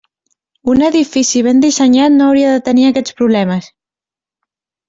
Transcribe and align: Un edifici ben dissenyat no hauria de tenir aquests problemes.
Un 0.71 0.79
edifici 0.87 1.43
ben 1.49 1.61
dissenyat 1.65 2.15
no 2.15 2.31
hauria 2.31 2.57
de 2.57 2.65
tenir 2.71 2.89
aquests 2.89 3.17
problemes. 3.21 3.73